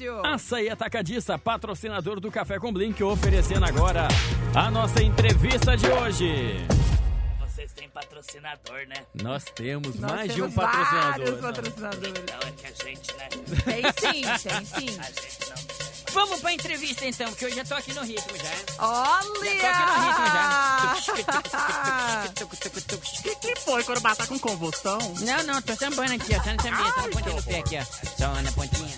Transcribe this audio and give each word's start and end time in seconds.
fácil. 0.00 0.24
Açaí 0.24 0.68
Atacadista, 0.70 1.38
patrocinador 1.38 2.20
do 2.20 2.30
Café 2.30 2.58
com 2.58 2.72
Blink, 2.72 3.02
oferecendo 3.02 3.64
agora 3.66 4.08
a 4.54 4.70
nossa 4.70 5.02
entrevista 5.02 5.76
de 5.76 5.86
hoje. 5.86 6.66
Vocês 7.46 7.72
têm 7.72 7.88
patrocinador, 7.90 8.86
né? 8.88 9.04
Nós 9.22 9.44
temos 9.54 9.96
Nós 9.96 10.10
mais 10.10 10.28
de 10.28 10.36
temos 10.36 10.52
um 10.52 10.54
patrocinador. 10.54 11.10
vários 11.10 11.30
né? 11.30 11.40
patrocinadores. 11.42 12.14
Então 12.22 12.38
é 12.48 12.52
que 12.52 12.66
a 12.66 12.84
gente, 12.84 13.14
né? 13.16 13.28
Tem 13.64 13.82
sim, 14.12 14.48
tem 14.48 14.64
sim. 14.64 15.00
A 15.00 15.04
gente 15.04 15.50
não. 15.50 15.60
Vamos 16.12 16.40
pra 16.40 16.52
entrevista 16.52 17.06
então, 17.06 17.28
porque 17.28 17.44
eu 17.44 17.54
já 17.54 17.64
tô 17.64 17.74
aqui 17.74 17.92
no 17.92 18.02
ritmo 18.02 18.36
já. 18.36 18.84
Olha! 18.84 19.60
Já 19.60 19.72
tô 19.72 19.82
aqui 19.84 20.00
no 20.00 20.06
ritmo 20.06 20.26
já. 20.26 20.94
O 22.44 22.50
que, 23.22 23.34
que 23.36 23.60
foi, 23.60 23.84
Corubá? 23.84 24.16
Tá 24.16 24.26
com 24.26 24.36
convulsão? 24.38 24.98
Não, 25.20 25.42
não, 25.44 25.62
tô 25.62 25.76
sambando 25.76 26.12
aqui, 26.14 26.34
ó. 26.34 26.42
Só 26.42 26.50
na 26.52 26.62
sambinha, 26.62 26.92
só 26.92 27.02
na 27.02 27.08
pontinha 27.10 27.34
do 27.36 27.42
pé 27.44 27.58
aqui, 27.60 27.78
ó. 27.78 27.84
Só 28.18 28.42
na 28.42 28.52
pontinha, 28.52 28.89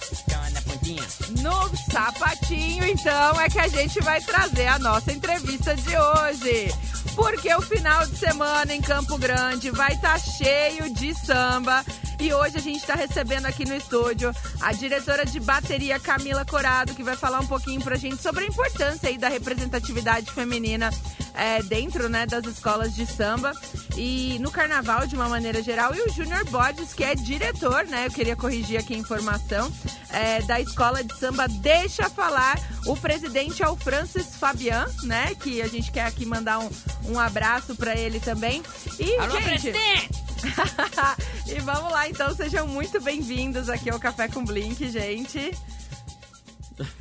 No 1.41 1.71
sapatinho, 1.91 2.85
então, 2.85 3.41
é 3.41 3.49
que 3.49 3.59
a 3.59 3.69
gente 3.69 4.00
vai 4.00 4.21
trazer 4.21 4.67
a 4.67 4.79
nossa 4.79 5.13
entrevista 5.13 5.75
de 5.75 5.96
hoje. 5.96 6.75
Porque 7.14 7.55
o 7.55 7.61
final 7.61 8.07
de 8.07 8.17
semana 8.17 8.75
em 8.75 8.81
Campo 8.81 9.19
Grande 9.19 9.71
vai 9.71 9.93
estar 9.93 10.19
cheio 10.19 10.93
de 10.95 11.14
samba. 11.14 11.85
E 12.18 12.32
hoje 12.32 12.57
a 12.57 12.61
gente 12.61 12.79
está 12.79 12.94
recebendo 12.94 13.46
aqui 13.46 13.64
no 13.64 13.75
estúdio 13.75 14.32
a 14.61 14.72
diretora 14.72 15.25
de 15.25 15.40
bateria 15.40 15.98
Camila 15.98 16.44
Corado, 16.44 16.94
que 16.94 17.02
vai 17.02 17.16
falar 17.16 17.40
um 17.40 17.46
pouquinho 17.46 17.80
pra 17.80 17.96
gente 17.96 18.22
sobre 18.22 18.44
a 18.44 18.46
importância 18.46 19.08
aí 19.08 19.18
da 19.18 19.29
representatividade 19.29 20.30
feminina 20.30 20.90
é, 21.35 21.62
dentro 21.62 22.08
né, 22.08 22.26
das 22.26 22.44
escolas 22.44 22.94
de 22.94 23.07
samba 23.07 23.52
e 23.96 24.38
no 24.40 24.50
carnaval 24.50 25.07
de 25.07 25.14
uma 25.14 25.29
maneira 25.29 25.62
geral. 25.62 25.94
E 25.94 26.00
o 26.02 26.08
Júnior 26.11 26.44
Bodes, 26.46 26.93
que 26.93 27.04
é 27.04 27.14
diretor, 27.14 27.85
né? 27.86 28.07
Eu 28.07 28.11
queria 28.11 28.36
corrigir 28.36 28.79
aqui 28.79 28.94
a 28.94 28.99
informação, 28.99 29.72
é, 30.10 30.43
da 30.43 30.60
escola 30.60 31.02
de 31.02 31.16
samba 31.18 31.46
Deixa 31.49 32.08
Falar. 32.08 32.58
O 32.86 32.97
presidente 32.97 33.62
é 33.62 33.69
o 33.69 33.77
Francis 33.77 34.36
Fabian, 34.36 34.86
né? 35.04 35.34
Que 35.34 35.62
a 35.62 35.69
gente 35.69 35.91
quer 35.91 36.06
aqui 36.06 36.24
mandar 36.24 36.58
um, 36.58 36.70
um 37.06 37.19
abraço 37.19 37.74
pra 37.74 37.97
ele 37.97 38.20
também. 38.20 38.62
E, 38.98 39.16
Alô, 39.16 39.41
gente, 39.41 39.44
presidente! 39.44 40.22
e 41.55 41.61
vamos 41.61 41.92
lá, 41.92 42.08
então, 42.08 42.34
sejam 42.34 42.67
muito 42.67 42.98
bem-vindos 42.98 43.69
aqui 43.69 43.91
ao 43.91 44.00
Café 44.00 44.27
com 44.27 44.42
Blink, 44.42 44.89
gente. 44.89 45.50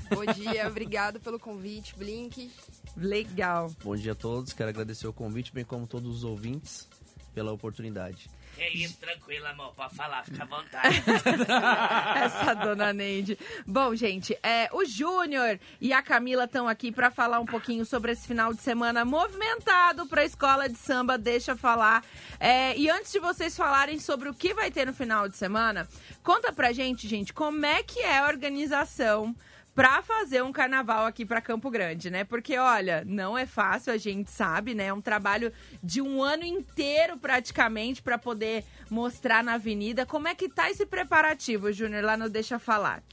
Bom 0.09 0.25
dia, 0.33 0.67
obrigado 0.67 1.21
pelo 1.21 1.39
convite, 1.39 1.95
Blink. 1.97 2.51
Legal. 2.97 3.71
Bom 3.81 3.95
dia 3.95 4.11
a 4.11 4.15
todos, 4.15 4.51
quero 4.51 4.69
agradecer 4.69 5.07
o 5.07 5.13
convite, 5.13 5.53
bem 5.53 5.63
como 5.63 5.87
todos 5.87 6.17
os 6.17 6.23
ouvintes, 6.25 6.89
pela 7.33 7.53
oportunidade. 7.53 8.29
Que 8.55 8.67
isso, 8.77 8.97
tranquilo, 8.97 9.47
amor. 9.47 9.73
Pode 9.73 9.95
falar, 9.95 10.23
fica 10.23 10.43
à 10.43 10.45
vontade. 10.45 11.03
Essa 12.23 12.53
dona 12.53 12.93
Neide. 12.93 13.37
Bom, 13.65 13.95
gente, 13.95 14.37
é, 14.43 14.69
o 14.73 14.85
Júnior 14.85 15.59
e 15.79 15.93
a 15.93 16.01
Camila 16.01 16.43
estão 16.43 16.67
aqui 16.67 16.91
para 16.91 17.09
falar 17.09 17.39
um 17.39 17.45
pouquinho 17.45 17.85
sobre 17.85 18.11
esse 18.11 18.27
final 18.27 18.53
de 18.53 18.61
semana 18.61 19.05
movimentado 19.05 20.05
para 20.07 20.21
a 20.21 20.25
escola 20.25 20.67
de 20.67 20.77
samba. 20.77 21.17
Deixa 21.17 21.55
falar. 21.55 22.03
É, 22.39 22.77
e 22.77 22.89
antes 22.89 23.11
de 23.11 23.19
vocês 23.19 23.55
falarem 23.55 23.99
sobre 23.99 24.29
o 24.29 24.33
que 24.33 24.53
vai 24.53 24.69
ter 24.69 24.85
no 24.85 24.93
final 24.93 25.27
de 25.27 25.37
semana, 25.37 25.87
conta 26.23 26.51
pra 26.51 26.71
gente, 26.71 27.07
gente, 27.07 27.33
como 27.33 27.65
é 27.65 27.81
que 27.83 27.99
é 27.99 28.19
a 28.19 28.27
organização 28.27 29.35
pra 29.73 30.01
fazer 30.01 30.43
um 30.43 30.51
carnaval 30.51 31.05
aqui 31.05 31.25
pra 31.25 31.41
Campo 31.41 31.69
Grande, 31.69 32.09
né? 32.09 32.23
Porque, 32.23 32.57
olha, 32.57 33.03
não 33.05 33.37
é 33.37 33.45
fácil, 33.45 33.93
a 33.93 33.97
gente 33.97 34.29
sabe, 34.29 34.73
né? 34.73 34.85
É 34.85 34.93
um 34.93 35.01
trabalho 35.01 35.51
de 35.81 36.01
um 36.01 36.21
ano 36.21 36.43
inteiro 36.43 37.17
praticamente 37.17 38.01
pra 38.01 38.17
poder 38.17 38.65
mostrar 38.89 39.43
na 39.43 39.53
avenida. 39.53 40.05
Como 40.05 40.27
é 40.27 40.35
que 40.35 40.49
tá 40.49 40.69
esse 40.69 40.85
preparativo, 40.85 41.71
Júnior, 41.71 42.03
lá 42.03 42.17
no 42.17 42.29
Deixa 42.29 42.59
Falar? 42.59 43.03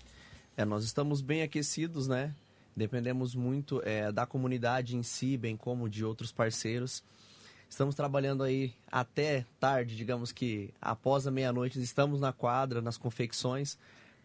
É, 0.56 0.64
nós 0.64 0.84
estamos 0.84 1.20
bem 1.20 1.42
aquecidos, 1.42 2.09
né? 2.09 2.34
Dependemos 2.77 3.34
muito 3.34 3.81
é, 3.84 4.11
da 4.12 4.27
comunidade 4.27 4.97
em 4.97 5.03
si, 5.03 5.36
bem 5.36 5.56
como 5.56 5.89
de 5.89 6.05
outros 6.05 6.33
parceiros. 6.33 7.03
Estamos 7.69 7.95
trabalhando 7.95 8.42
aí 8.42 8.73
até 8.91 9.45
tarde, 9.61 9.97
digamos 9.97 10.33
que 10.33 10.73
após 10.80 11.27
a 11.27 11.30
meia-noite, 11.30 11.80
estamos 11.83 12.20
na 12.20 12.33
quadra, 12.33 12.80
nas 12.80 12.97
confecções, 12.97 13.77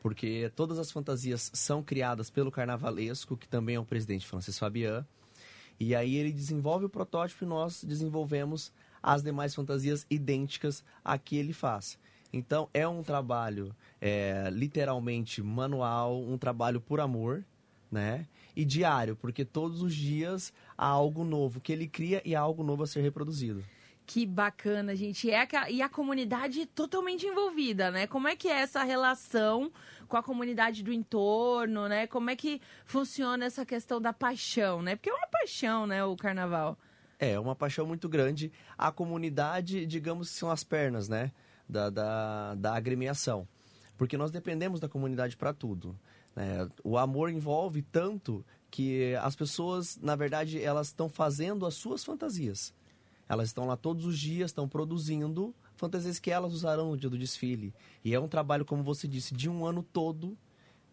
porque 0.04 0.52
todas 0.54 0.78
as 0.78 0.92
fantasias 0.92 1.50
são 1.54 1.82
criadas 1.82 2.30
pelo 2.30 2.52
carnavalesco, 2.52 3.38
que 3.38 3.48
também 3.48 3.76
é 3.76 3.80
o 3.80 3.86
presidente 3.86 4.28
Francis 4.28 4.60
Fabian. 4.60 5.08
E 5.80 5.96
aí 5.96 6.18
ele 6.18 6.34
desenvolve 6.34 6.86
o 6.86 6.90
protótipo 6.90 7.46
e 7.46 7.48
nós 7.48 7.82
desenvolvemos 7.82 8.74
as 9.02 9.24
demais 9.24 9.56
fantasias 9.56 10.06
idênticas 10.10 10.84
a 11.06 11.18
que 11.18 11.38
ele 11.38 11.54
faz. 11.54 11.98
Então 12.34 12.68
é 12.74 12.86
um 12.86 13.02
trabalho 13.02 13.74
é, 14.02 14.50
literalmente 14.52 15.42
manual, 15.42 16.22
um 16.22 16.38
trabalho 16.38 16.82
por 16.82 17.00
amor, 17.00 17.46
né? 17.90 18.28
E 18.54 18.66
diário, 18.66 19.16
porque 19.16 19.46
todos 19.46 19.82
os 19.82 19.96
dias 19.96 20.52
há 20.78 20.86
algo 20.86 21.24
novo 21.24 21.62
que 21.62 21.72
ele 21.72 21.88
cria 21.88 22.22
e 22.26 22.36
há 22.36 22.42
algo 22.42 22.62
novo 22.62 22.84
a 22.84 22.88
ser 22.88 23.02
reproduzido. 23.02 23.64
Que 24.06 24.26
bacana, 24.26 24.96
gente. 24.96 25.30
É 25.32 25.48
a- 25.56 25.72
e 25.72 25.82
a 25.82 25.88
comunidade 25.88 26.66
totalmente 26.66 27.26
envolvida, 27.26 27.90
né? 27.90 28.06
Como 28.06 28.28
é 28.28 28.36
que 28.36 28.50
é 28.50 28.60
essa 28.62 28.84
relação 28.84 29.72
com 30.10 30.18
a 30.18 30.22
comunidade 30.24 30.84
do 30.84 30.92
entorno, 30.92 31.88
né? 31.88 32.06
Como 32.08 32.30
é 32.30 32.36
que 32.36 32.62
funciona 32.86 33.46
essa 33.46 33.66
questão 33.66 34.02
da 34.02 34.12
paixão, 34.12 34.82
né? 34.82 34.96
Porque 34.96 35.10
é 35.10 35.14
uma 35.14 35.28
paixão, 35.28 35.88
né, 35.88 36.04
o 36.04 36.16
carnaval. 36.18 36.78
É, 37.18 37.40
uma 37.40 37.56
paixão 37.56 37.86
muito 37.88 38.10
grande. 38.10 38.52
A 38.78 38.92
comunidade, 38.92 39.86
digamos 39.86 40.30
são 40.30 40.52
as 40.52 40.64
pernas, 40.66 41.08
né? 41.08 41.32
Da, 41.68 41.90
da, 41.90 42.56
da 42.56 42.76
agremiação. 42.76 43.48
Porque 43.98 44.18
nós 44.18 44.32
dependemos 44.32 44.82
da 44.82 44.90
comunidade 44.90 45.38
para 45.38 45.54
tudo. 45.54 45.98
né? 46.36 46.68
O 46.84 46.98
amor 46.98 47.30
envolve 47.30 47.82
tanto 47.84 48.46
que 48.70 49.16
as 49.22 49.34
pessoas, 49.36 49.98
na 50.02 50.16
verdade, 50.16 50.62
elas 50.62 50.88
estão 50.88 51.08
fazendo 51.08 51.66
as 51.66 51.76
suas 51.76 52.04
fantasias. 52.04 52.74
Elas 53.28 53.50
estão 53.50 53.66
lá 53.66 53.76
todos 53.76 54.06
os 54.06 54.20
dias, 54.20 54.52
estão 54.52 54.68
produzindo 54.68 55.54
fantasias 55.76 56.20
que 56.20 56.32
elas 56.32 56.54
usarão 56.54 56.92
no 56.92 56.98
dia 56.98 57.10
do 57.10 57.18
desfile. 57.18 57.74
E 58.04 58.14
é 58.14 58.20
um 58.20 58.28
trabalho, 58.28 58.66
como 58.66 58.84
você 58.84 59.08
disse, 59.08 59.34
de 59.34 59.50
um 59.50 59.66
ano 59.66 59.82
todo, 59.82 60.38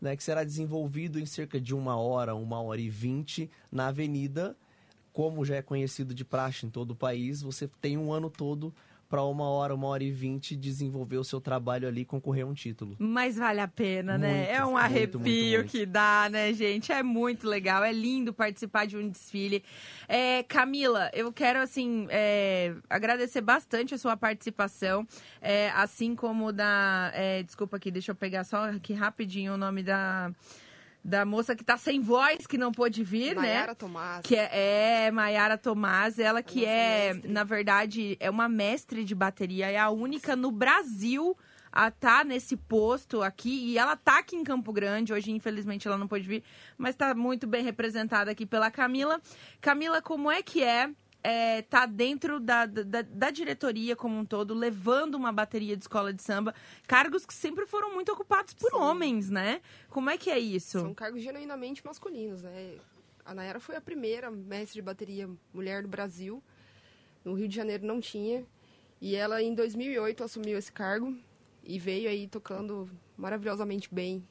né, 0.00 0.16
que 0.16 0.24
será 0.24 0.42
desenvolvido 0.44 1.18
em 1.18 1.26
cerca 1.26 1.60
de 1.60 1.74
uma 1.74 1.96
hora, 1.96 2.34
uma 2.34 2.60
hora 2.60 2.80
e 2.80 2.88
vinte 2.88 3.50
na 3.70 3.88
avenida. 3.88 4.56
Como 5.12 5.44
já 5.44 5.56
é 5.56 5.62
conhecido 5.62 6.14
de 6.14 6.24
praxe 6.24 6.64
em 6.64 6.70
todo 6.70 6.92
o 6.92 6.96
país, 6.96 7.42
você 7.42 7.68
tem 7.80 7.98
um 7.98 8.12
ano 8.12 8.30
todo 8.30 8.72
para 9.10 9.24
uma 9.24 9.50
hora, 9.50 9.74
uma 9.74 9.88
hora 9.88 10.04
e 10.04 10.10
vinte 10.12 10.54
desenvolver 10.54 11.16
o 11.16 11.24
seu 11.24 11.40
trabalho 11.40 11.88
ali 11.88 12.02
e 12.02 12.04
concorrer 12.04 12.44
a 12.44 12.46
um 12.46 12.54
título. 12.54 12.94
Mas 12.96 13.36
vale 13.36 13.60
a 13.60 13.66
pena, 13.66 14.16
né? 14.16 14.36
Muito, 14.36 14.50
É 14.50 14.64
um 14.64 14.76
arrepio 14.76 15.18
muito, 15.18 15.56
muito. 15.56 15.70
que 15.70 15.84
dá, 15.84 16.28
né, 16.30 16.52
gente? 16.52 16.92
É 16.92 17.02
muito 17.02 17.48
legal, 17.48 17.82
é 17.82 17.92
lindo 17.92 18.32
participar 18.32 18.86
de 18.86 18.96
um 18.96 19.08
desfile. 19.08 19.64
É, 20.06 20.44
Camila, 20.44 21.10
eu 21.12 21.32
quero, 21.32 21.58
assim, 21.58 22.06
é, 22.08 22.72
agradecer 22.88 23.40
bastante 23.40 23.92
a 23.94 23.98
sua 23.98 24.16
participação, 24.16 25.04
é, 25.40 25.70
assim 25.70 26.14
como 26.14 26.52
da... 26.52 27.10
é, 27.12 27.42
desculpa 27.42 27.78
aqui, 27.78 27.90
deixa 27.90 28.12
eu 28.12 28.14
pegar 28.14 28.44
só 28.44 28.70
aqui 28.70 28.92
rapidinho 28.92 29.54
o 29.54 29.56
nome 29.56 29.82
da... 29.82 30.30
Da 31.02 31.24
moça 31.24 31.56
que 31.56 31.64
tá 31.64 31.78
sem 31.78 32.00
voz, 32.00 32.46
que 32.46 32.58
não 32.58 32.70
pôde 32.70 33.02
vir, 33.02 33.34
né? 33.34 33.54
Nayara 33.54 33.74
Tomás. 33.74 34.20
Que 34.22 34.36
é, 34.36 35.06
é 35.06 35.10
Maiara 35.10 35.56
Tomás, 35.56 36.18
ela 36.18 36.42
que 36.42 36.64
é, 36.64 37.14
mestre. 37.14 37.32
na 37.32 37.42
verdade, 37.42 38.16
é 38.20 38.28
uma 38.28 38.48
mestre 38.48 39.04
de 39.04 39.14
bateria, 39.14 39.70
é 39.70 39.78
a 39.78 39.88
única 39.88 40.36
no 40.36 40.50
Brasil 40.50 41.36
a 41.72 41.88
estar 41.88 42.24
nesse 42.24 42.56
posto 42.56 43.22
aqui, 43.22 43.70
e 43.70 43.78
ela 43.78 43.96
tá 43.96 44.18
aqui 44.18 44.36
em 44.36 44.42
Campo 44.42 44.72
Grande, 44.72 45.12
hoje 45.12 45.30
infelizmente 45.30 45.86
ela 45.86 45.96
não 45.96 46.08
pôde 46.08 46.26
vir, 46.26 46.42
mas 46.76 46.96
tá 46.96 47.14
muito 47.14 47.46
bem 47.46 47.62
representada 47.62 48.30
aqui 48.30 48.44
pela 48.44 48.70
Camila. 48.70 49.20
Camila, 49.60 50.02
como 50.02 50.30
é 50.30 50.42
que 50.42 50.62
é, 50.62 50.90
é 51.22 51.62
tá 51.62 51.86
dentro 51.86 52.40
da, 52.40 52.66
da, 52.66 53.02
da 53.02 53.30
diretoria 53.30 53.94
como 53.94 54.18
um 54.18 54.24
todo, 54.24 54.54
levando 54.54 55.14
uma 55.14 55.32
bateria 55.32 55.76
de 55.76 55.82
escola 55.82 56.12
de 56.12 56.22
samba, 56.22 56.54
cargos 56.86 57.26
que 57.26 57.34
sempre 57.34 57.66
foram 57.66 57.94
muito 57.94 58.10
ocupados 58.12 58.54
por 58.54 58.70
Sim. 58.70 58.76
homens, 58.76 59.30
né? 59.30 59.60
Como 59.88 60.08
é 60.08 60.16
que 60.16 60.30
é 60.30 60.38
isso? 60.38 60.80
São 60.80 60.94
cargos 60.94 61.22
genuinamente 61.22 61.84
masculinos, 61.84 62.42
né? 62.42 62.78
A 63.24 63.34
Nayara 63.34 63.60
foi 63.60 63.76
a 63.76 63.80
primeira 63.80 64.30
mestre 64.30 64.74
de 64.74 64.82
bateria 64.82 65.28
mulher 65.52 65.82
do 65.82 65.88
Brasil. 65.88 66.42
No 67.24 67.34
Rio 67.34 67.46
de 67.46 67.54
Janeiro 67.54 67.86
não 67.86 68.00
tinha. 68.00 68.44
E 69.00 69.14
ela, 69.14 69.42
em 69.42 69.54
2008, 69.54 70.24
assumiu 70.24 70.58
esse 70.58 70.72
cargo 70.72 71.16
e 71.62 71.78
veio 71.78 72.08
aí 72.08 72.26
tocando 72.26 72.90
maravilhosamente 73.16 73.92
bem 73.92 74.26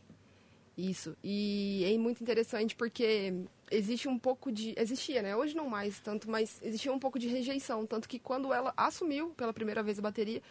isso. 0.80 1.16
E 1.24 1.84
é 1.86 1.98
muito 1.98 2.22
interessante 2.22 2.76
porque 2.76 3.34
existe 3.70 4.08
um 4.08 4.18
pouco 4.18 4.52
de... 4.52 4.74
Existia, 4.78 5.22
né? 5.22 5.36
Hoje 5.36 5.56
não 5.56 5.68
mais 5.70 6.00
tanto, 6.00 6.30
mas 6.30 6.60
existia 6.64 6.92
um 6.94 7.00
pouco 7.00 7.20
de 7.20 7.28
rejeição. 7.28 7.86
Tanto 7.86 8.08
que 8.08 8.18
quando 8.20 8.54
ela 8.54 8.74
assumiu 8.78 9.30
pela 9.31 9.54
primeira 9.54 9.84
vez 9.84 10.00
a 10.00 10.02
bateria, 10.02 10.42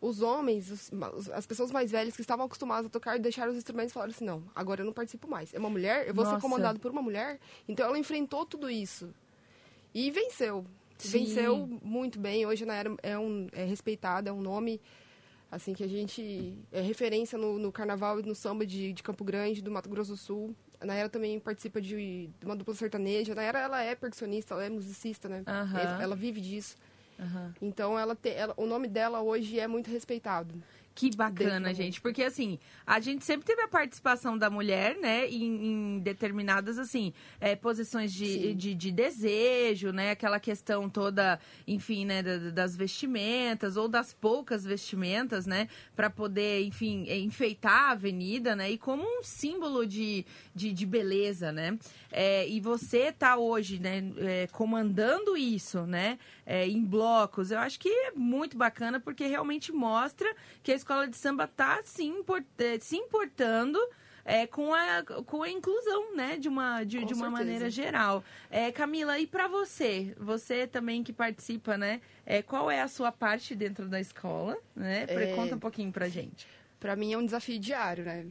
os 0.00 0.22
homens, 0.22 0.70
os- 0.70 1.28
as 1.30 1.46
pessoas 1.46 1.70
mais 1.72 1.90
velhas 1.90 2.14
que 2.14 2.20
estavam 2.20 2.46
acostumadas 2.46 2.86
a 2.86 2.88
tocar, 2.88 3.18
deixaram 3.18 3.50
os 3.52 3.58
instrumentos 3.58 3.90
e 3.90 3.94
falaram 3.94 4.12
assim: 4.12 4.24
não, 4.24 4.44
agora 4.54 4.82
eu 4.82 4.86
não 4.86 4.92
participo 4.92 5.28
mais. 5.28 5.52
É 5.54 5.58
uma 5.58 5.70
mulher, 5.70 6.06
eu 6.06 6.14
vou 6.14 6.24
Nossa. 6.24 6.36
ser 6.36 6.42
comandado 6.42 6.78
por 6.78 6.90
uma 6.90 7.02
mulher. 7.02 7.38
Então 7.68 7.84
ela 7.86 7.98
enfrentou 7.98 8.44
tudo 8.46 8.70
isso. 8.70 9.12
E 9.94 10.10
venceu. 10.10 10.64
Sim. 10.98 11.10
Venceu 11.24 11.66
muito 11.82 12.18
bem. 12.18 12.44
Hoje 12.46 12.64
a 12.64 12.66
Nayara 12.66 12.96
é, 13.02 13.18
um, 13.18 13.48
é 13.52 13.64
respeitada, 13.64 14.30
é 14.30 14.32
um 14.32 14.40
nome 14.40 14.80
Assim 15.50 15.72
que 15.72 15.82
a 15.82 15.88
gente 15.88 16.54
é 16.70 16.80
referência 16.80 17.38
no, 17.38 17.58
no 17.58 17.72
carnaval 17.72 18.20
e 18.20 18.22
no 18.22 18.34
samba 18.34 18.66
de, 18.66 18.92
de 18.92 19.02
Campo 19.02 19.24
Grande, 19.24 19.62
do 19.62 19.70
Mato 19.70 19.88
Grosso 19.88 20.10
do 20.12 20.16
Sul. 20.16 20.54
A 20.80 20.84
Nayara 20.86 21.08
também 21.08 21.40
participa 21.40 21.80
de, 21.80 22.28
de 22.38 22.44
uma 22.46 22.54
dupla 22.54 22.74
sertaneja. 22.74 23.32
A 23.32 23.34
Nayara, 23.34 23.58
ela 23.60 23.82
é 23.82 23.94
percussionista, 23.94 24.54
ela 24.54 24.64
é 24.64 24.68
musicista, 24.70 25.28
né? 25.28 25.42
Ela, 25.80 26.02
ela 26.02 26.16
vive 26.16 26.40
disso. 26.40 26.76
Então, 27.62 27.98
ela, 27.98 28.14
te, 28.14 28.28
ela- 28.28 28.54
o 28.56 28.66
nome 28.66 28.86
dela 28.88 29.20
hoje 29.22 29.58
é 29.58 29.66
muito 29.66 29.90
respeitado. 29.90 30.54
Que 30.98 31.14
bacana, 31.16 31.72
gente. 31.72 32.00
Porque, 32.00 32.24
assim, 32.24 32.58
a 32.84 32.98
gente 32.98 33.24
sempre 33.24 33.46
teve 33.46 33.62
a 33.62 33.68
participação 33.68 34.36
da 34.36 34.50
mulher, 34.50 34.96
né? 34.98 35.28
Em, 35.28 35.44
em 35.94 35.98
determinadas, 36.00 36.76
assim, 36.76 37.12
é, 37.40 37.54
posições 37.54 38.12
de, 38.12 38.52
de, 38.52 38.74
de 38.74 38.90
desejo, 38.90 39.92
né? 39.92 40.10
Aquela 40.10 40.40
questão 40.40 40.90
toda, 40.90 41.38
enfim, 41.68 42.04
né? 42.04 42.20
da- 42.20 42.50
das 42.50 42.74
vestimentas 42.74 43.76
ou 43.76 43.86
das 43.86 44.12
poucas 44.12 44.64
vestimentas, 44.64 45.46
né? 45.46 45.68
Para 45.94 46.10
poder, 46.10 46.64
enfim, 46.64 47.04
é, 47.06 47.16
enfeitar 47.16 47.90
a 47.90 47.90
avenida, 47.92 48.56
né? 48.56 48.68
E 48.68 48.76
como 48.76 49.04
um 49.04 49.22
símbolo 49.22 49.86
de, 49.86 50.26
de, 50.52 50.72
de 50.72 50.84
beleza, 50.84 51.52
né? 51.52 51.78
É, 52.10 52.48
e 52.48 52.58
você 52.60 53.12
tá 53.12 53.36
hoje, 53.36 53.78
né? 53.78 54.02
é, 54.16 54.48
comandando 54.50 55.36
isso, 55.36 55.86
né? 55.86 56.18
É, 56.50 56.66
em 56.66 56.82
blocos. 56.82 57.50
Eu 57.50 57.58
acho 57.58 57.78
que 57.78 57.90
é 57.90 58.12
muito 58.12 58.56
bacana 58.56 58.98
porque 58.98 59.26
realmente 59.26 59.70
mostra 59.70 60.34
que 60.62 60.72
a 60.72 60.74
escola 60.74 61.06
de 61.06 61.14
samba 61.14 61.44
está 61.44 61.80
se, 61.84 62.04
import- 62.04 62.46
eh, 62.58 62.78
se 62.80 62.96
importando 62.96 63.78
é, 64.24 64.46
com, 64.46 64.72
a, 64.72 65.02
com 65.26 65.42
a 65.42 65.50
inclusão, 65.50 66.14
né, 66.16 66.38
de 66.38 66.48
uma, 66.48 66.84
de, 66.84 67.04
de 67.04 67.12
uma 67.14 67.28
maneira 67.30 67.68
geral. 67.70 68.24
É, 68.50 68.72
Camila, 68.72 69.18
e 69.18 69.26
para 69.26 69.46
você? 69.46 70.14
Você 70.18 70.66
também 70.66 71.04
que 71.04 71.12
participa, 71.12 71.76
né? 71.76 72.00
é, 72.24 72.42
qual 72.42 72.70
é 72.70 72.80
a 72.80 72.88
sua 72.88 73.12
parte 73.12 73.54
dentro 73.54 73.86
da 73.86 74.00
escola? 74.00 74.56
Né? 74.74 75.04
É. 75.08 75.34
Conta 75.34 75.54
um 75.54 75.58
pouquinho 75.58 75.92
pra 75.92 76.08
gente. 76.08 76.46
Pra 76.80 76.94
mim 76.96 77.12
é 77.12 77.18
um 77.18 77.24
desafio 77.24 77.58
diário, 77.58 78.04
né? 78.04 78.26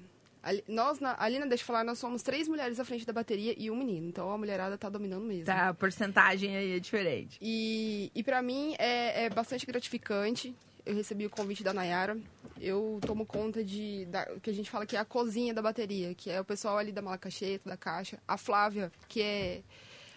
Ali, 0.47 0.63
nós, 0.65 1.01
na, 1.01 1.13
ali 1.19 1.39
na 1.39 1.45
Deixa 1.45 1.63
eu 1.63 1.67
Falar, 1.67 1.83
nós 1.83 1.99
somos 1.99 2.23
três 2.23 2.47
mulheres 2.47 2.79
à 2.79 2.85
frente 2.85 3.05
da 3.05 3.11
bateria 3.11 3.53
e 3.57 3.69
um 3.69 3.75
menino. 3.75 4.07
Então 4.07 4.31
a 4.31 4.37
mulherada 4.37 4.77
tá 4.77 4.87
dominando 4.87 5.25
mesmo. 5.25 5.43
Tá, 5.43 5.67
a 5.67 5.73
porcentagem 5.73 6.55
aí 6.55 6.77
é 6.77 6.79
diferente. 6.79 7.37
E, 7.41 8.09
e 8.15 8.23
para 8.23 8.41
mim 8.41 8.73
é, 8.79 9.25
é 9.25 9.29
bastante 9.29 9.65
gratificante. 9.65 10.55
Eu 10.85 10.95
recebi 10.95 11.25
o 11.25 11.29
convite 11.29 11.65
da 11.65 11.73
Nayara. 11.73 12.17
Eu 12.61 12.97
tomo 13.05 13.25
conta 13.25 13.61
de 13.61 14.05
da, 14.05 14.25
que 14.41 14.49
a 14.49 14.53
gente 14.53 14.69
fala 14.69 14.85
que 14.85 14.95
é 14.95 14.99
a 14.99 15.03
cozinha 15.03 15.53
da 15.53 15.61
bateria, 15.61 16.15
que 16.15 16.31
é 16.31 16.39
o 16.39 16.45
pessoal 16.45 16.77
ali 16.77 16.93
da 16.93 17.01
malacacheta, 17.01 17.69
da 17.69 17.75
caixa. 17.75 18.17
A 18.25 18.37
Flávia, 18.37 18.89
que 19.09 19.21
é 19.21 19.61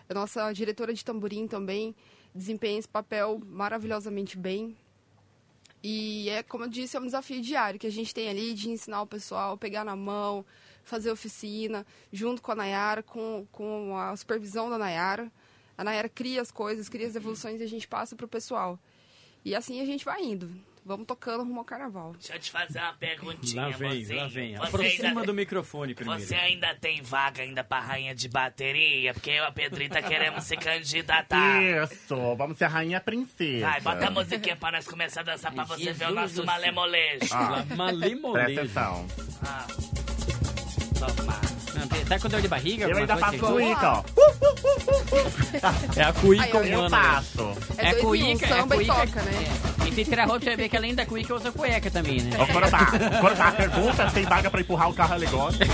a 0.09 0.15
nossa 0.15 0.53
diretora 0.53 0.95
de 0.95 1.05
tamborim 1.05 1.49
também, 1.49 1.93
desempenha 2.33 2.79
esse 2.79 2.89
papel 2.89 3.41
maravilhosamente 3.45 4.39
bem. 4.39 4.77
E 5.83 6.29
é, 6.29 6.43
como 6.43 6.65
eu 6.65 6.69
disse, 6.69 6.97
é 6.97 7.01
um 7.01 7.07
desafio 7.07 7.41
diário 7.41 7.81
que 7.81 7.87
a 7.87 7.91
gente 7.91 8.15
tem 8.15 8.29
ali 8.29 8.53
de 8.53 8.71
ensinar 8.71 9.01
o 9.03 9.07
pessoal, 9.07 9.57
pegar 9.57 9.85
na 9.85 9.97
mão, 9.97 10.45
fazer 10.85 11.11
oficina, 11.11 11.87
junto 12.13 12.43
com 12.43 12.53
a 12.53 12.55
Nayara, 12.55 13.03
com, 13.03 13.47
com 13.51 13.97
a 13.97 14.15
supervisão 14.17 14.69
da 14.69 14.77
Nayara. 14.77 15.31
A 15.79 15.85
Nayara 15.85 16.09
cria 16.09 16.43
as 16.43 16.51
coisas, 16.51 16.89
cria 16.89 17.07
as 17.07 17.17
evoluções 17.17 17.61
e 17.61 17.65
a 17.65 17.69
gente 17.69 17.89
passa 17.89 18.15
pro 18.15 18.29
pessoal. 18.29 18.79
E 19.45 19.55
assim 19.55 19.81
a 19.81 19.87
gente 19.87 20.05
vai 20.05 20.23
indo. 20.23 20.51
Vamos 20.85 21.07
tocando 21.07 21.45
rumo 21.45 21.59
ao 21.61 21.65
carnaval. 21.65 22.13
Deixa 22.19 22.35
eu 22.35 22.41
te 22.41 22.51
fazer 22.51 22.79
uma 22.81 22.95
perguntinha, 22.95 23.63
Lá 23.63 23.69
vem, 23.71 23.99
mocinho. 24.01 24.19
lá 24.19 24.27
vem. 24.29 24.57
Você 24.57 24.67
Aproxima 24.67 25.09
ainda- 25.09 25.23
do 25.25 25.35
microfone 25.35 25.95
primeiro. 25.95 26.21
Você 26.23 26.35
ainda 26.35 26.75
tem 26.75 27.03
vaga 27.03 27.43
ainda 27.43 27.63
pra 27.63 27.81
rainha 27.81 28.15
de 28.15 28.29
bateria? 28.29 29.13
Porque 29.13 29.31
eu 29.31 29.45
e 29.45 29.47
a 29.47 29.53
Pedrita 29.53 30.03
queremos 30.03 30.45
se 30.45 30.57
candidatar. 30.57 31.63
Isso, 31.63 32.35
vamos 32.35 32.57
ser 32.59 32.65
a 32.65 32.69
rainha 32.69 32.99
princesa. 33.01 33.67
Vai, 33.67 33.81
bota 33.83 34.07
a 34.07 34.11
musiquinha 34.11 34.57
pra 34.57 34.73
nós 34.73 34.87
começar 34.89 35.21
a 35.21 35.25
dançar 35.25 35.53
pra 35.53 35.65
você 35.65 35.93
ver 35.93 36.07
o 36.07 36.09
Jesus 36.09 36.15
nosso 36.15 36.45
malemolejo. 36.47 37.29
Ah, 37.33 37.41
Lá, 37.41 37.57
presta 37.59 37.77
Malemolejo. 37.77 38.61
atenção. 38.61 39.07
Ah. 39.45 39.67
Toma. 40.99 41.41
Tá 42.09 42.19
com 42.19 42.29
dor 42.29 42.41
de 42.43 42.49
barriga? 42.49 42.87
Eu 42.89 42.97
ainda 42.97 43.17
faço 43.17 43.39
cuíca, 43.39 43.93
ó. 43.93 44.05
É 45.97 46.03
a 46.03 46.13
cuíca 46.13 46.59
Aí, 46.59 46.73
eu- 46.73 46.81
humana. 46.81 47.03
faço. 47.15 47.57
É, 47.79 47.93
dois 47.95 48.21
em 48.21 48.25
um, 48.25 48.39
cuíca, 48.39 48.49
samba 48.49 48.75
é 48.75 48.79
e 48.83 48.87
cuíca. 48.87 48.95
toca, 49.07 49.23
né? 49.23 49.31
É. 49.67 49.70
E 50.01 50.05
se 50.05 50.11
tirar 50.11 50.23
a 50.23 50.27
roupa, 50.27 50.41
você 50.41 50.47
vai 50.47 50.57
ver 50.57 50.69
que 50.71 50.77
além 50.79 50.95
da 50.95 51.05
cuíca, 51.05 51.35
usa 51.35 51.53
cueca 51.53 51.91
também, 51.91 52.23
né? 52.23 52.43
Ô, 52.43 52.47
Corobá, 52.47 52.87
Corobá, 53.21 53.53
pergunta 53.53 54.09
se 54.09 54.15
tem 54.15 54.25
vaga 54.25 54.51
pra 54.51 54.61
empurrar 54.63 54.89
o 54.89 54.95
carro 54.95 55.13
alegórico. 55.13 55.65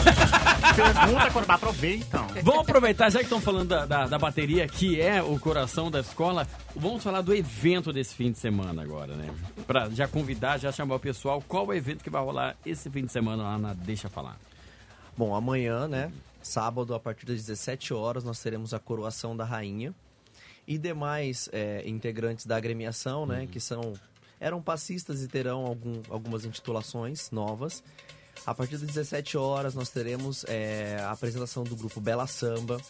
pergunta, 0.74 1.30
Corobá, 1.30 1.54
aproveitam. 1.54 2.26
Vamos 2.42 2.60
aproveitar, 2.62 3.08
já 3.08 3.20
que 3.20 3.26
estão 3.26 3.40
falando 3.40 3.68
da, 3.68 3.86
da, 3.86 4.06
da 4.08 4.18
bateria, 4.18 4.66
que 4.66 5.00
é 5.00 5.22
o 5.22 5.38
coração 5.38 5.92
da 5.92 6.00
escola, 6.00 6.44
vamos 6.74 7.04
falar 7.04 7.20
do 7.20 7.32
evento 7.32 7.92
desse 7.92 8.16
fim 8.16 8.32
de 8.32 8.38
semana 8.38 8.82
agora, 8.82 9.14
né? 9.14 9.30
Pra 9.64 9.88
já 9.90 10.08
convidar, 10.08 10.58
já 10.58 10.72
chamar 10.72 10.96
o 10.96 11.00
pessoal, 11.00 11.40
qual 11.46 11.66
o 11.68 11.72
evento 11.72 12.02
que 12.02 12.10
vai 12.10 12.20
rolar 12.20 12.56
esse 12.66 12.90
fim 12.90 13.04
de 13.04 13.12
semana 13.12 13.44
lá 13.44 13.58
na 13.58 13.74
Deixa 13.74 14.08
Falar. 14.08 14.36
Bom, 15.16 15.36
amanhã, 15.36 15.86
né? 15.86 16.10
Sábado, 16.42 16.94
a 16.94 17.00
partir 17.00 17.26
das 17.26 17.36
17 17.36 17.94
horas, 17.94 18.24
nós 18.24 18.40
teremos 18.40 18.74
a 18.74 18.78
coroação 18.80 19.36
da 19.36 19.44
rainha. 19.44 19.94
E 20.66 20.76
demais 20.78 21.48
é, 21.52 21.88
integrantes 21.88 22.44
da 22.44 22.56
agremiação, 22.56 23.24
né? 23.24 23.46
Que 23.50 23.60
são. 23.60 23.94
Eram 24.38 24.60
passistas 24.60 25.22
e 25.22 25.28
terão 25.28 25.66
algum, 25.66 26.02
algumas 26.08 26.44
intitulações 26.44 27.30
novas. 27.30 27.82
A 28.44 28.54
partir 28.54 28.76
das 28.76 28.88
17 28.88 29.36
horas, 29.38 29.74
nós 29.74 29.88
teremos 29.88 30.44
é, 30.46 30.98
a 31.00 31.10
apresentação 31.10 31.64
do 31.64 31.74
grupo 31.74 32.00
Bela 32.00 32.26
Samba. 32.26 32.80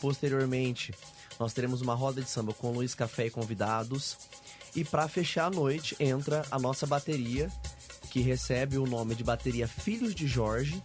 Posteriormente, 0.00 0.94
nós 1.38 1.52
teremos 1.52 1.80
uma 1.80 1.94
roda 1.94 2.22
de 2.22 2.28
samba 2.28 2.54
com 2.54 2.72
Luiz 2.72 2.94
Café 2.94 3.26
e 3.26 3.30
convidados. 3.30 4.16
E 4.74 4.84
para 4.84 5.08
fechar 5.08 5.46
a 5.46 5.50
noite, 5.50 5.96
entra 6.00 6.44
a 6.50 6.58
nossa 6.58 6.86
bateria, 6.86 7.50
que 8.10 8.20
recebe 8.20 8.78
o 8.78 8.86
nome 8.86 9.14
de 9.14 9.24
Bateria 9.24 9.66
Filhos 9.66 10.14
de 10.14 10.26
Jorge. 10.26 10.82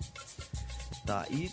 Tá? 1.07 1.25
E 1.29 1.49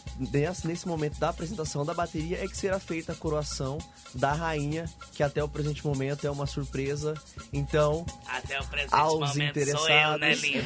nesse, 0.64 0.88
momento 0.88 1.16
da 1.20 1.28
apresentação 1.28 1.86
da 1.86 1.94
bateria 1.94 2.44
é 2.44 2.48
que 2.48 2.56
será 2.56 2.80
feita 2.80 3.12
a 3.12 3.14
coroação 3.14 3.78
da 4.12 4.32
rainha, 4.32 4.84
que 5.12 5.22
até 5.22 5.44
o 5.44 5.48
presente 5.48 5.86
momento 5.86 6.26
é 6.26 6.30
uma 6.30 6.44
surpresa. 6.44 7.14
Então, 7.52 8.04
Até 8.26 8.60
o 8.60 8.66
presente 8.66 8.92
aos 8.92 9.14
momento 9.14 9.54
sou 9.70 9.88
eu, 9.88 10.18
né, 10.18 10.32
interessados, 10.32 10.42
lindo? 10.42 10.64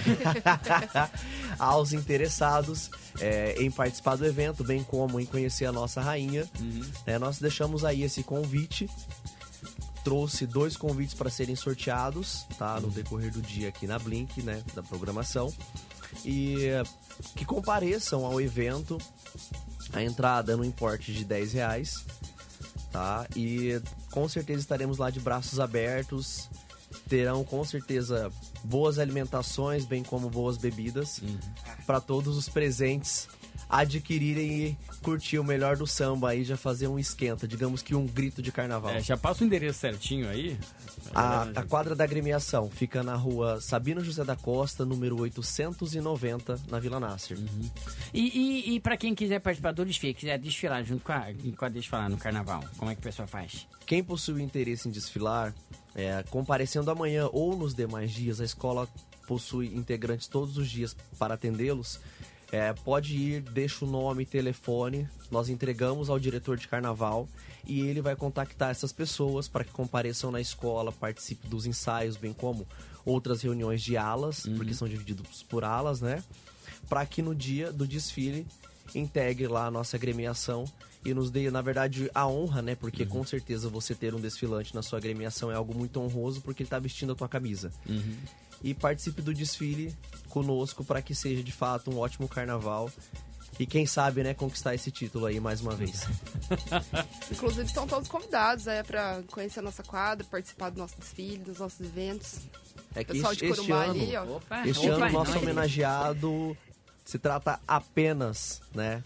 aos 1.61 1.93
interessados 1.93 2.90
é, 3.20 3.62
em 3.62 3.70
participar 3.70 4.17
do 4.17 4.25
evento, 4.25 4.64
bem 4.64 4.82
como 4.82 5.20
em 5.20 5.26
conhecer 5.26 5.67
a 5.67 5.73
nossa 5.73 6.00
rainha, 6.00 6.49
né, 7.06 7.19
nós 7.19 7.38
deixamos 7.38 7.84
aí 7.84 8.02
esse 8.02 8.23
convite. 8.23 8.88
Trouxe 10.02 10.46
dois 10.46 10.79
convites 10.79 11.12
para 11.12 11.29
serem 11.29 11.55
sorteados, 11.55 12.46
tá? 12.58 12.81
No 12.81 12.88
decorrer 12.88 13.31
do 13.31 13.43
dia 13.43 13.69
aqui 13.69 13.87
na 13.87 13.99
Blink, 13.99 14.41
né? 14.41 14.62
Da 14.75 14.82
programação. 14.82 15.52
E 16.25 16.70
que 17.35 17.44
compareçam 17.44 18.25
ao 18.25 18.41
evento. 18.41 18.99
A 19.93 20.03
entrada 20.03 20.56
no 20.56 20.65
importe 20.65 21.12
de 21.12 21.25
10 21.25 21.53
reais, 21.55 22.05
tá? 22.93 23.27
E 23.34 23.81
com 24.10 24.29
certeza 24.29 24.60
estaremos 24.60 24.98
lá 24.98 25.08
de 25.08 25.19
braços 25.19 25.58
abertos. 25.58 26.48
Terão 27.08 27.43
com 27.43 27.65
certeza 27.65 28.31
boas 28.63 28.98
alimentações, 28.98 29.87
bem 29.87 30.03
como 30.03 30.29
boas 30.29 30.58
bebidas 30.58 31.22
para 31.87 32.01
todos 32.01 32.37
os 32.37 32.48
presentes 32.48 33.29
adquirirem 33.69 34.51
e 34.51 34.79
curtir 35.03 35.39
o 35.39 35.44
melhor 35.44 35.77
do 35.77 35.87
samba 35.87 36.31
aí, 36.31 36.43
já 36.44 36.56
fazer 36.56 36.89
um 36.89 36.98
esquenta, 36.98 37.46
digamos 37.46 37.82
que 37.82 37.94
um 37.94 38.06
grito 38.06 38.41
de 38.41 38.51
carnaval. 38.51 38.93
É, 38.93 39.01
já 39.01 39.17
passa 39.17 39.44
o 39.44 39.46
endereço 39.46 39.79
certinho 39.79 40.29
aí. 40.29 40.58
A, 41.15 41.43
a 41.43 41.63
quadra 41.65 41.94
da 41.94 42.05
agremiação 42.05 42.70
fica 42.70 43.03
na 43.03 43.15
rua 43.15 43.60
Sabino 43.60 44.03
José 44.03 44.25
da 44.25 44.37
Costa, 44.37 44.84
número 44.84 45.20
890, 45.20 46.60
na 46.69 46.79
Vila 46.79 46.98
Nasser. 46.98 47.39
E, 48.13 48.20
e, 48.20 48.75
e 48.75 48.81
pra 48.81 48.96
quem 48.96 49.15
quiser 49.15 49.41
participar 49.41 49.72
do 49.72 49.84
desfile, 49.84 50.15
quiser 50.15 50.39
desfilar 50.39 50.84
junto 50.84 51.05
com 51.05 51.13
a, 51.13 51.27
com 51.56 51.65
a 51.65 51.69
Desfilar 51.69 52.08
no 52.08 52.17
carnaval, 52.17 52.65
como 52.77 52.91
é 52.91 52.94
que 52.94 53.01
o 53.01 53.05
pessoal 53.05 53.29
faz? 53.29 53.67
Quem 53.87 54.03
possui 54.03 54.43
interesse 54.43 54.89
em 54.89 54.91
desfilar, 54.91 55.55
é, 55.94 56.25
comparecendo 56.31 56.91
amanhã 56.91 57.29
ou 57.32 57.56
nos 57.56 57.75
demais 57.75 58.10
dias, 58.10 58.41
a 58.41 58.44
escola 58.44 58.89
possui 59.27 59.67
integrantes 59.75 60.27
todos 60.27 60.56
os 60.56 60.69
dias 60.70 60.96
para 61.19 61.34
atendê-los. 61.34 62.01
É, 62.50 62.72
pode 62.72 63.14
ir, 63.14 63.43
deixa 63.43 63.84
o 63.84 63.88
nome 63.88 64.22
e 64.22 64.26
telefone, 64.26 65.06
nós 65.31 65.50
entregamos 65.50 66.08
ao 66.08 66.19
diretor 66.19 66.56
de 66.56 66.67
carnaval 66.67 67.28
e 67.67 67.82
ele 67.82 68.00
vai 68.00 68.17
contactar 68.17 68.70
essas 68.70 68.90
pessoas 68.90 69.46
para 69.46 69.64
que 69.64 69.70
compareçam 69.70 70.31
na 70.31 70.40
escola, 70.40 70.90
participe 70.90 71.46
dos 71.46 71.67
ensaios, 71.67 72.17
bem 72.17 72.32
como 72.32 72.67
outras 73.05 73.43
reuniões 73.43 73.82
de 73.82 73.96
alas, 73.98 74.46
porque 74.56 74.72
são 74.72 74.88
divididos 74.88 75.43
por 75.43 75.62
alas, 75.62 76.00
né? 76.00 76.24
Para 76.88 77.05
que 77.05 77.20
no 77.20 77.34
dia 77.34 77.70
do 77.70 77.86
desfile 77.86 78.46
integre 78.94 79.46
lá 79.46 79.67
a 79.67 79.70
nossa 79.70 79.96
agremiação 79.98 80.64
e 81.05 81.12
nos 81.12 81.31
dê, 81.31 81.50
na 81.50 81.60
verdade, 81.60 82.10
a 82.14 82.26
honra, 82.26 82.62
né? 82.62 82.74
Porque 82.74 83.05
com 83.05 83.24
certeza 83.24 83.69
você 83.69 83.94
ter 83.94 84.14
um 84.14 84.20
desfilante 84.20 84.74
na 84.74 84.82
sua 84.82 84.98
agremiação 84.98 85.50
é 85.50 85.55
algo 85.55 85.74
muito 85.74 86.00
honroso 86.00 86.40
porque 86.40 86.62
ele 86.62 86.70
tá 86.70 86.78
vestindo 86.78 87.12
a 87.12 87.14
tua 87.14 87.28
camisa. 87.28 87.70
E 88.62 88.74
participe 88.74 89.22
do 89.22 89.32
desfile 89.32 89.96
conosco 90.29 90.84
para 90.84 91.00
que 91.00 91.15
seja 91.15 91.43
de 91.43 91.53
fato 91.53 91.91
um 91.91 91.98
ótimo 91.98 92.29
carnaval. 92.29 92.91
E 93.58 93.67
quem 93.67 93.86
sabe, 93.86 94.22
né, 94.22 94.34
conquistar 94.34 94.74
esse 94.74 94.91
título 94.91 95.27
aí 95.27 95.41
mais 95.41 95.60
uma 95.60 95.74
vez. 95.74 96.06
Inclusive, 97.31 97.65
estão 97.65 97.88
todos 97.88 98.08
convidados 98.08 98.69
é, 98.69 98.84
para 98.84 99.22
conhecer 99.32 99.58
a 99.58 99.62
nossa 99.62 99.82
quadra, 99.82 100.24
participar 100.31 100.70
do 100.70 100.79
nosso 100.79 100.96
desfile, 100.98 101.38
dos 101.38 101.58
nossos 101.58 101.81
eventos. 101.81 102.38
É 102.94 103.03
que 103.03 103.15
Pessoal 103.15 103.32
este, 103.32 103.44
de 103.44 103.50
este 103.50 103.67
Corumbá 103.67 103.84
ano, 103.84 103.91
ali, 103.91 104.17
ó. 104.17 104.36
Opa, 104.36 104.69
este 104.69 104.91
opa, 104.91 105.06
ano 105.06 105.12
nosso 105.12 105.38
homenageado 105.38 106.56
se 107.05 107.19
trata 107.19 107.58
apenas, 107.67 108.60
né, 108.74 109.03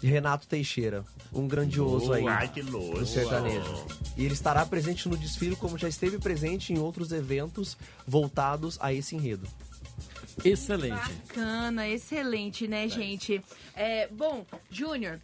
de 0.00 0.06
Renato 0.06 0.46
Teixeira, 0.46 1.04
um 1.32 1.48
grandioso 1.48 2.12
aí 2.12 2.26
Ai, 2.26 2.48
que 2.48 2.62
louco. 2.62 2.98
do 2.98 3.06
sertanejo. 3.06 3.86
E 4.16 4.24
ele 4.24 4.34
estará 4.34 4.64
presente 4.66 5.08
no 5.08 5.16
desfile 5.16 5.56
como 5.56 5.78
já 5.78 5.88
esteve 5.88 6.18
presente 6.18 6.72
em 6.72 6.78
outros 6.78 7.12
eventos 7.12 7.76
voltados 8.06 8.78
a 8.80 8.92
esse 8.92 9.16
enredo. 9.16 9.46
Excelente. 10.44 11.12
Bacana, 11.28 11.88
excelente, 11.88 12.68
né, 12.68 12.88
gente? 12.88 13.42
É, 13.74 14.06
bom, 14.08 14.44
Júnior, 14.70 15.18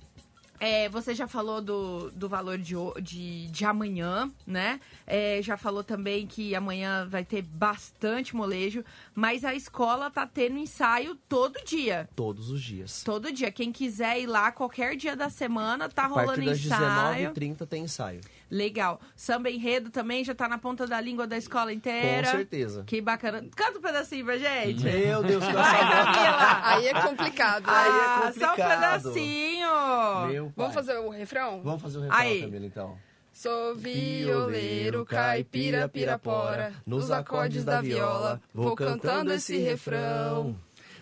é, 0.65 0.89
você 0.89 1.13
já 1.13 1.27
falou 1.27 1.61
do, 1.61 2.09
do 2.13 2.29
valor 2.29 2.57
de, 2.57 2.75
de, 3.03 3.49
de 3.49 3.65
amanhã, 3.65 4.31
né? 4.47 4.79
É, 5.05 5.41
já 5.43 5.57
falou 5.57 5.83
também 5.83 6.25
que 6.25 6.55
amanhã 6.55 7.05
vai 7.11 7.25
ter 7.25 7.43
bastante 7.43 8.37
molejo, 8.37 8.85
mas 9.13 9.45
a 9.45 9.53
escola 9.57 10.09
tá 10.09 10.25
tendo 10.25 10.57
ensaio 10.59 11.17
todo 11.29 11.59
dia. 11.65 12.09
Todos 12.15 12.49
os 12.49 12.63
dias. 12.63 13.03
Todo 13.03 13.33
dia. 13.33 13.51
Quem 13.51 13.73
quiser 13.73 14.21
ir 14.21 14.27
lá, 14.27 14.53
qualquer 14.53 14.95
dia 14.95 15.17
da 15.17 15.29
semana, 15.29 15.89
tá 15.89 16.05
A 16.05 16.07
rolando 16.07 16.45
das 16.45 16.65
ensaio. 16.65 17.33
19h30 17.33 17.67
tem 17.67 17.83
ensaio. 17.83 18.21
Legal. 18.49 19.01
Samba 19.17 19.51
enredo 19.51 19.91
também 19.91 20.23
já 20.23 20.35
tá 20.35 20.47
na 20.47 20.59
ponta 20.59 20.87
da 20.87 21.01
língua 21.01 21.27
da 21.27 21.37
escola 21.39 21.73
inteira. 21.73 22.29
Com 22.31 22.37
certeza. 22.37 22.85
Que 22.87 23.01
bacana. 23.01 23.43
Canta 23.57 23.79
um 23.79 23.83
pedacinho 23.83 24.25
pra 24.27 24.37
gente. 24.37 24.85
Meu 24.85 25.23
Deus, 25.25 25.43
que 25.45 25.53
Vai, 25.53 25.81
Camila. 25.81 26.61
Aí 26.63 26.87
é 26.87 26.95
complicado. 27.01 27.65
Aí 27.67 27.89
é 27.91 27.93
Ah, 27.93 28.33
só 28.39 28.45
um 28.45 28.49
complicado. 28.51 29.03
pedacinho. 29.03 30.27
Meu 30.29 30.52
pai. 30.53 30.67
Vamos 30.67 30.75
fazer 30.75 30.99
o 30.99 31.09
refrão? 31.11 31.61
Vamos 31.63 31.83
fazer 31.83 31.99
o 31.99 32.01
refrão, 32.03 32.19
Aí. 32.19 32.41
Camila, 32.43 32.67
então. 32.67 32.99
Sou 33.33 33.75
violeiro, 33.75 35.07
caipira, 35.07 35.89
pirapora, 35.89 36.75
nos 36.87 37.11
acordes 37.11 37.65
da 37.65 37.81
viola, 37.81 38.41
vou 38.53 38.77
cantando 38.77 39.33
esse 39.33 39.57
refrão. 39.57 40.55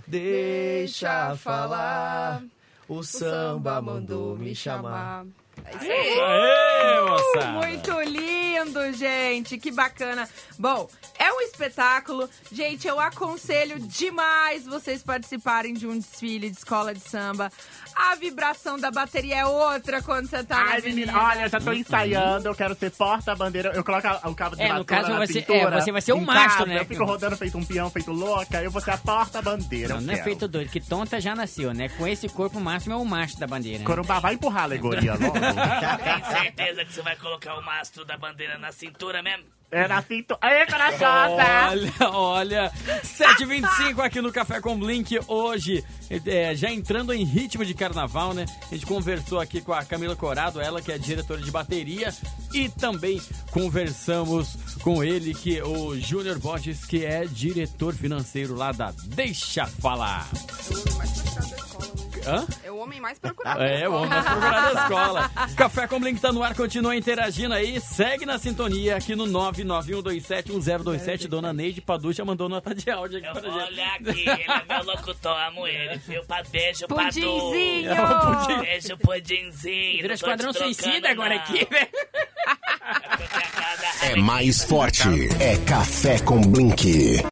Deixa 0.07 1.35
falar, 1.37 2.43
o 2.89 3.03
samba 3.03 3.81
mandou 3.83 4.37
me 4.37 4.55
chamar. 4.55 5.27
É 5.65 5.77
isso 5.77 5.91
aí. 5.91 6.21
Aê, 6.21 7.01
moçada. 7.09 7.53
Muito 7.53 8.01
lindo, 8.03 8.30
gente. 8.93 9.59
Que 9.59 9.71
bacana. 9.71 10.29
Bom, 10.59 10.89
é 11.19 11.33
um 11.33 11.41
espetáculo. 11.43 12.29
Gente, 12.53 12.87
eu 12.87 12.99
aconselho 13.01 13.79
demais 13.81 14.65
vocês 14.67 15.03
participarem 15.03 15.75
de 15.75 15.87
um 15.87 15.99
desfile 15.99 16.51
de 16.51 16.57
escola 16.57 16.95
de 16.95 17.01
samba. 17.01 17.51
A 17.95 18.15
vibração 18.15 18.79
da 18.79 18.91
bateria 18.91 19.39
é 19.41 19.47
outra 19.47 20.01
quando 20.03 20.29
você 20.29 20.43
tá 20.45 20.57
na 20.65 20.71
Ai, 20.73 20.79
avenida. 20.79 21.13
menina, 21.13 21.29
olha, 21.29 21.41
eu 21.43 21.49
já 21.49 21.61
tô 21.61 21.73
ensaiando, 21.73 22.49
eu 22.49 22.55
quero 22.55 22.75
ser 22.75 22.91
porta-bandeira. 22.91 23.73
Eu 23.75 23.85
coloco 23.85 24.07
o 24.29 24.35
cabo 24.35 24.57
de 24.57 24.63
É, 24.63 24.73
no 24.73 24.85
caso, 24.85 25.11
na 25.11 25.19
você- 25.27 25.33
cintura, 25.35 25.59
é, 25.77 25.81
você 25.81 25.93
vai 25.93 26.01
ser 26.01 26.13
o 26.13 26.21
mastro, 26.21 26.51
casa, 26.59 26.67
né? 26.67 26.81
Eu 26.81 26.85
fico 26.87 27.05
rodando 27.05 27.37
feito 27.37 27.59
um 27.59 27.65
peão, 27.65 27.91
feito 27.91 28.13
louca, 28.13 28.63
eu 28.63 28.71
vou 28.71 28.81
ser 28.81 28.93
a 28.93 28.99
porta-bandeira. 28.99 29.95
Não, 29.95 30.01
não 30.01 30.15
é 30.15 30.23
feito 30.23 30.47
doido, 30.49 30.71
que 30.71 30.81
tonta 30.81 31.21
já 31.21 31.35
nasceu, 31.35 31.75
né? 31.75 31.89
Com 31.91 32.07
esse 32.07 32.29
corpo 32.29 32.61
máximo 32.61 32.95
é 32.95 32.97
o 32.97 33.05
macho 33.05 33.39
da 33.39 33.47
bandeira. 33.47 33.79
né? 33.81 33.85
Corumbá, 33.85 34.19
vai 34.21 34.35
empurrar 34.35 34.63
a 34.63 34.65
alegoria 34.65 35.15
logo. 35.15 35.35
Tem 36.05 36.43
certeza 36.43 36.85
que 36.85 36.93
você 36.93 37.03
vai 37.03 37.17
colocar 37.17 37.55
o 37.57 37.63
mastro 37.63 38.05
da 38.05 38.17
bandeira 38.17 38.57
na 38.61 38.73
cintura 38.73 39.23
mesmo? 39.23 39.45
É 39.73 39.87
na 39.87 40.03
cintura. 40.03 40.39
Aê, 40.43 40.67
corajosa! 40.67 41.07
Olha, 41.71 42.11
olha, 42.11 42.73
7h25 43.05 44.01
aqui 44.01 44.21
no 44.21 44.33
Café 44.33 44.61
com 44.61 44.77
Blink 44.77 45.17
hoje, 45.29 45.85
é, 46.27 46.57
já 46.57 46.73
entrando 46.73 47.13
em 47.13 47.25
ritmo 47.25 47.65
de 47.65 47.73
carnaval, 47.73 48.35
né? 48.35 48.47
A 48.71 48.75
gente 48.75 48.85
conversou 48.85 49.39
aqui 49.39 49.61
com 49.61 49.73
a 49.73 49.85
Camila 49.85 50.17
Corado, 50.17 50.61
ela 50.61 50.83
que 50.83 50.91
é 50.91 50.99
diretora 50.99 51.41
de 51.41 51.53
bateria, 51.53 52.13
e 52.53 52.69
também 52.69 53.23
conversamos 53.53 54.57
com 54.83 55.05
ele, 55.05 55.33
que 55.35 55.59
é 55.59 55.65
o 55.65 55.97
Júnior 55.97 56.41
Borges, 56.41 56.85
que 56.85 57.05
é 57.05 57.25
diretor 57.25 57.95
financeiro 57.95 58.57
lá 58.57 58.73
da 58.73 58.93
Deixa 59.07 59.67
Falar. 59.67 60.29
Hã? 62.27 62.47
É 62.65 62.71
o 62.71 62.77
homem 62.79 63.01
mais 63.01 63.19
procurado 63.19 63.59
da 63.59 63.65
É, 63.67 63.89
o 63.89 63.93
escola. 63.93 63.97
homem 63.99 64.11
mais 64.11 64.25
procurado 64.25 64.75
da 64.75 64.83
escola. 64.83 65.31
Café 65.57 65.87
com 65.89 66.01
Blink 66.01 66.21
tá 66.21 66.33
no 66.33 66.43
ar, 66.43 66.55
continua 66.55 66.95
interagindo 66.97 67.55
aí. 67.55 67.81
Segue 67.81 68.27
na 68.27 68.39
sintonia 68.39 68.97
aqui 68.97 69.15
no 69.17 69.25
991271027. 69.27 71.27
Dona 71.29 71.53
Neide 71.53 71.81
Paducha 71.81 72.25
mandou 72.25 72.49
nota 72.49 72.75
de 72.75 72.91
áudio 72.91 73.19
aqui 73.19 73.27
Eu 73.29 73.33
pra 73.33 73.43
vou 73.51 73.61
gente. 73.61 73.73
olhar 73.73 73.95
aqui, 73.95 74.21
ele 74.21 74.31
é 74.31 74.63
meu 74.69 74.85
locutor, 74.85 75.37
amo 75.49 75.67
ele, 75.67 75.97
viu? 76.07 76.23
Pa 76.25 76.43
beijo, 76.51 76.87
Padu. 76.87 77.03
Pudinzinho! 77.05 77.91
É 77.91 78.03
o 78.03 78.07
pudim. 78.47 78.61
Beijo, 78.61 78.97
pudinzinho. 78.99 80.03
Vira 80.03 80.15
Esquadrão 80.15 80.53
Suicida 80.53 81.11
agora 81.11 81.35
aqui, 81.37 81.67
velho. 81.71 81.89
É 82.47 82.47
a 82.47 82.51
cada- 83.51 84.07
É 84.13 84.17
mais 84.17 84.63
forte. 84.65 85.03
É 85.41 85.57
Café 85.67 86.19
com 86.21 86.41
Blink. 86.41 87.21